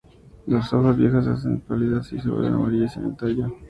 [0.47, 3.53] Las hojas viejas se hacen pálidas y se vuelven amarillas en el tallo.